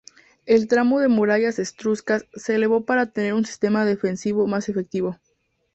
[0.47, 5.19] El tramo de murallas etruscas se elevó para tener un sistema defensivo más efectivo.